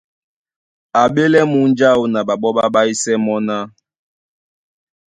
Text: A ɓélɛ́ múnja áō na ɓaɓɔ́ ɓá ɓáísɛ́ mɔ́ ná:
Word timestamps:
A 1.01 1.03
ɓélɛ́ 1.13 1.43
múnja 1.51 1.87
áō 1.93 2.03
na 2.13 2.19
ɓaɓɔ́ 2.27 2.51
ɓá 2.57 2.65
ɓáísɛ́ 2.73 3.15
mɔ́ 3.25 3.39
ná: 3.47 3.57